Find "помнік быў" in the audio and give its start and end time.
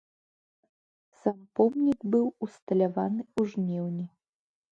1.59-2.25